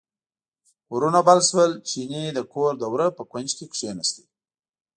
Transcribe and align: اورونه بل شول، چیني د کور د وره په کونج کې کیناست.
اورونه 0.91 1.19
بل 1.27 1.39
شول، 1.49 1.71
چیني 1.89 2.23
د 2.33 2.39
کور 2.53 2.71
د 2.79 2.83
وره 2.93 3.07
په 3.17 3.23
کونج 3.31 3.49
کې 3.57 3.65
کیناست. 3.75 4.15